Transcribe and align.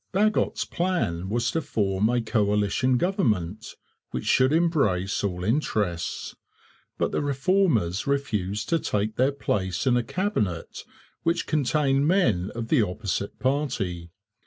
Bagot's 0.13 0.65
plan 0.65 1.29
was 1.29 1.51
to 1.51 1.61
form 1.61 2.09
a 2.09 2.19
coalition 2.19 2.97
government, 2.97 3.75
which 4.09 4.25
should 4.25 4.51
embrace 4.51 5.23
all 5.23 5.43
interests; 5.43 6.35
but 6.97 7.11
the 7.11 7.21
Reformers 7.21 8.07
refused 8.07 8.67
to 8.69 8.79
take 8.79 9.15
their 9.15 9.31
place 9.31 9.85
in 9.85 9.95
a 9.95 10.01
Cabinet 10.03 10.85
which 11.21 11.45
contained 11.45 12.07
men 12.07 12.49
of 12.55 12.69
the 12.69 12.81
opposite 12.81 13.37
party. 13.37 14.09